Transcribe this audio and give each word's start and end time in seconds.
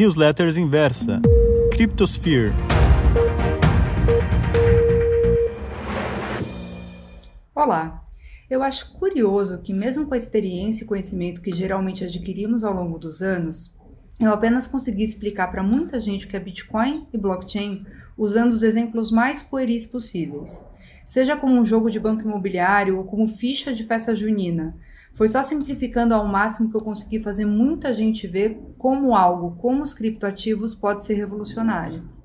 Newsletters 0.00 0.56
Inversa, 0.56 1.20
Cryptosphere. 1.72 2.54
Olá! 7.54 8.02
Eu 8.48 8.62
acho 8.62 8.94
curioso 8.94 9.60
que, 9.60 9.74
mesmo 9.74 10.06
com 10.06 10.14
a 10.14 10.16
experiência 10.16 10.84
e 10.84 10.86
conhecimento 10.86 11.42
que 11.42 11.52
geralmente 11.52 12.02
adquirimos 12.02 12.64
ao 12.64 12.72
longo 12.72 12.98
dos 12.98 13.20
anos, 13.20 13.74
eu 14.18 14.32
apenas 14.32 14.66
consegui 14.66 15.04
explicar 15.04 15.48
para 15.48 15.62
muita 15.62 16.00
gente 16.00 16.24
o 16.24 16.28
que 16.30 16.36
é 16.36 16.40
Bitcoin 16.40 17.06
e 17.12 17.18
blockchain 17.18 17.84
usando 18.16 18.52
os 18.52 18.62
exemplos 18.62 19.10
mais 19.10 19.42
pueris 19.42 19.84
possíveis. 19.84 20.64
Seja 21.04 21.36
como 21.36 21.60
um 21.60 21.64
jogo 21.64 21.90
de 21.90 22.00
banco 22.00 22.22
imobiliário 22.22 22.96
ou 22.96 23.04
como 23.04 23.28
ficha 23.28 23.74
de 23.74 23.84
festa 23.84 24.16
junina. 24.16 24.74
Foi 25.14 25.28
só 25.28 25.42
simplificando 25.42 26.14
ao 26.14 26.26
máximo 26.26 26.70
que 26.70 26.76
eu 26.76 26.80
consegui 26.80 27.20
fazer 27.20 27.44
muita 27.44 27.92
gente 27.92 28.26
ver 28.26 28.58
como 28.78 29.14
algo 29.14 29.56
como 29.56 29.82
os 29.82 29.92
criptoativos 29.92 30.74
pode 30.74 31.02
ser 31.02 31.14
revolucionário. 31.14 32.20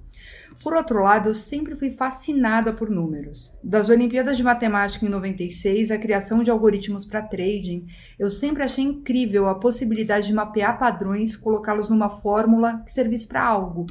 Por 0.65 0.73
outro 0.73 1.03
lado, 1.03 1.29
eu 1.29 1.33
sempre 1.35 1.75
fui 1.75 1.91
fascinada 1.91 2.73
por 2.73 2.89
números. 2.89 3.53
Das 3.63 3.87
Olimpíadas 3.87 4.35
de 4.35 4.41
Matemática 4.41 5.05
em 5.05 5.09
96 5.09 5.91
à 5.91 5.97
criação 5.99 6.41
de 6.41 6.49
algoritmos 6.49 7.05
para 7.05 7.21
trading, 7.21 7.85
eu 8.17 8.29
sempre 8.31 8.63
achei 8.63 8.83
incrível 8.83 9.47
a 9.47 9.59
possibilidade 9.59 10.25
de 10.25 10.33
mapear 10.33 10.79
padrões, 10.79 11.35
colocá-los 11.35 11.87
numa 11.89 12.09
fórmula 12.09 12.81
que 12.83 12.91
servisse 12.91 13.27
para 13.27 13.43
algo. 13.43 13.85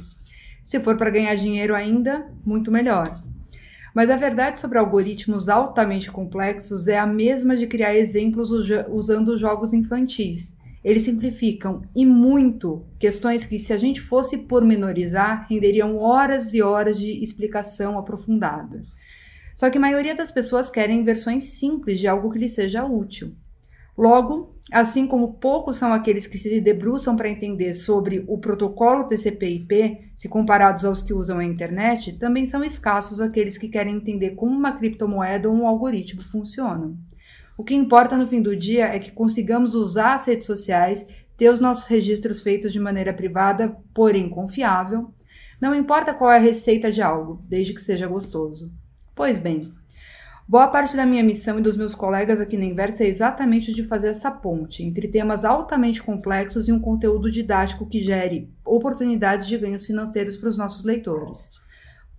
Se 0.65 0.79
for 0.79 0.97
para 0.97 1.11
ganhar 1.11 1.35
dinheiro 1.35 1.73
ainda, 1.73 2.29
muito 2.45 2.69
melhor. 2.69 3.23
Mas 3.95 4.09
a 4.09 4.17
verdade 4.17 4.59
sobre 4.59 4.77
algoritmos 4.77 5.47
altamente 5.47 6.11
complexos 6.11 6.89
é 6.89 6.99
a 6.99 7.07
mesma 7.07 7.55
de 7.55 7.65
criar 7.65 7.95
exemplos 7.95 8.51
usando 8.89 9.37
jogos 9.37 9.71
infantis. 9.71 10.53
Eles 10.83 11.03
simplificam 11.03 11.81
e 11.95 12.05
muito 12.05 12.83
questões 12.99 13.45
que, 13.45 13.57
se 13.57 13.71
a 13.71 13.77
gente 13.77 14.01
fosse 14.01 14.39
pormenorizar, 14.39 15.47
renderiam 15.49 15.97
horas 15.97 16.53
e 16.53 16.61
horas 16.61 16.99
de 16.99 17.23
explicação 17.23 17.97
aprofundada. 17.97 18.83
Só 19.55 19.69
que 19.69 19.77
a 19.77 19.81
maioria 19.81 20.13
das 20.13 20.29
pessoas 20.29 20.69
querem 20.69 21.05
versões 21.05 21.45
simples 21.45 21.97
de 21.97 22.05
algo 22.05 22.29
que 22.29 22.37
lhes 22.37 22.53
seja 22.53 22.83
útil. 22.83 23.33
Logo, 23.97 24.53
assim 24.71 25.07
como 25.07 25.35
poucos 25.35 25.77
são 25.77 25.93
aqueles 25.93 26.27
que 26.27 26.37
se 26.37 26.59
debruçam 26.59 27.15
para 27.15 27.29
entender 27.29 27.73
sobre 27.73 28.25
o 28.27 28.37
protocolo 28.37 29.05
TCP/IP, 29.05 30.11
se 30.13 30.27
comparados 30.27 30.83
aos 30.83 31.01
que 31.01 31.13
usam 31.13 31.39
a 31.39 31.45
internet, 31.45 32.13
também 32.13 32.45
são 32.45 32.63
escassos 32.63 33.21
aqueles 33.21 33.57
que 33.57 33.69
querem 33.69 33.95
entender 33.95 34.31
como 34.31 34.51
uma 34.51 34.73
criptomoeda 34.73 35.49
ou 35.49 35.55
um 35.55 35.67
algoritmo 35.67 36.21
funcionam. 36.21 36.97
O 37.57 37.63
que 37.63 37.73
importa 37.73 38.17
no 38.17 38.27
fim 38.27 38.41
do 38.41 38.55
dia 38.55 38.87
é 38.87 38.99
que 38.99 39.11
consigamos 39.11 39.75
usar 39.75 40.15
as 40.15 40.25
redes 40.25 40.45
sociais, 40.45 41.07
ter 41.37 41.49
os 41.49 41.61
nossos 41.61 41.85
registros 41.85 42.41
feitos 42.41 42.73
de 42.73 42.79
maneira 42.79 43.13
privada, 43.13 43.77
porém 43.93 44.27
confiável. 44.27 45.13
Não 45.61 45.73
importa 45.73 46.13
qual 46.13 46.31
é 46.31 46.35
a 46.35 46.41
receita 46.41 46.91
de 46.91 47.01
algo, 47.01 47.41
desde 47.47 47.73
que 47.73 47.81
seja 47.81 48.07
gostoso. 48.07 48.69
Pois 49.15 49.39
bem, 49.39 49.71
boa 50.47 50.67
parte 50.67 50.95
da 50.95 51.05
minha 51.05 51.23
missão 51.23 51.57
e 51.57 51.61
dos 51.61 51.75
meus 51.75 51.95
colegas 51.95 52.39
aqui 52.39 52.55
na 52.55 52.65
Inversa 52.65 53.03
é 53.03 53.07
exatamente 53.07 53.73
de 53.73 53.83
fazer 53.83 54.09
essa 54.09 54.29
ponte 54.29 54.83
entre 54.83 55.07
temas 55.07 55.43
altamente 55.43 56.03
complexos 56.03 56.67
e 56.67 56.71
um 56.71 56.79
conteúdo 56.79 57.31
didático 57.31 57.87
que 57.87 58.03
gere 58.03 58.53
oportunidades 58.63 59.47
de 59.47 59.57
ganhos 59.57 59.85
financeiros 59.85 60.37
para 60.37 60.49
os 60.49 60.57
nossos 60.57 60.83
leitores. 60.83 61.49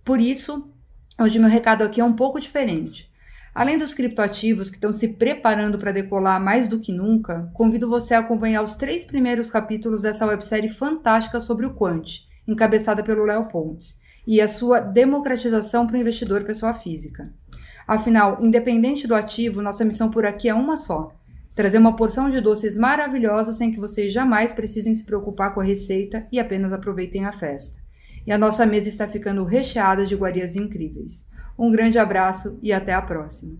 Por 0.03 0.19
isso, 0.19 0.69
hoje 1.19 1.39
meu 1.39 1.49
recado 1.49 1.83
aqui 1.83 2.01
é 2.01 2.03
um 2.03 2.13
pouco 2.13 2.39
diferente. 2.39 3.09
Além 3.55 3.77
dos 3.77 3.93
criptoativos 3.93 4.69
que 4.69 4.75
estão 4.75 4.93
se 4.93 5.07
preparando 5.07 5.79
para 5.79 5.91
decolar 5.91 6.39
mais 6.39 6.67
do 6.67 6.79
que 6.79 6.91
nunca, 6.91 7.49
convido 7.53 7.89
você 7.89 8.13
a 8.13 8.19
acompanhar 8.19 8.61
os 8.61 8.75
três 8.75 9.03
primeiros 9.03 9.49
capítulos 9.49 10.01
dessa 10.01 10.27
websérie 10.27 10.69
fantástica 10.69 11.39
sobre 11.39 11.65
o 11.65 11.73
Quant, 11.73 12.19
encabeçada 12.47 13.03
pelo 13.03 13.25
Léo 13.25 13.47
Pontes, 13.47 13.97
e 14.27 14.39
a 14.41 14.47
sua 14.47 14.79
democratização 14.79 15.87
para 15.87 15.95
o 15.95 15.99
investidor 15.99 16.43
pessoa 16.43 16.73
física. 16.73 17.33
Afinal, 17.87 18.37
independente 18.41 19.07
do 19.07 19.15
ativo, 19.15 19.61
nossa 19.61 19.85
missão 19.85 20.11
por 20.11 20.25
aqui 20.25 20.49
é 20.49 20.53
uma 20.53 20.75
só: 20.75 21.13
trazer 21.55 21.77
uma 21.77 21.95
porção 21.95 22.27
de 22.27 22.41
doces 22.41 22.75
maravilhosos 22.75 23.55
sem 23.55 23.71
que 23.71 23.79
vocês 23.79 24.11
jamais 24.11 24.51
precisem 24.51 24.93
se 24.93 25.05
preocupar 25.05 25.53
com 25.53 25.61
a 25.61 25.63
receita 25.63 26.27
e 26.31 26.39
apenas 26.39 26.73
aproveitem 26.73 27.25
a 27.25 27.31
festa. 27.31 27.79
E 28.25 28.31
a 28.31 28.37
nossa 28.37 28.65
mesa 28.65 28.89
está 28.89 29.07
ficando 29.07 29.45
recheada 29.45 30.05
de 30.05 30.13
iguarias 30.13 30.57
incríveis. 30.57 31.25
Um 31.57 31.71
grande 31.71 31.97
abraço 31.97 32.59
e 32.61 32.73
até 32.73 32.93
a 32.93 33.01
próxima. 33.01 33.57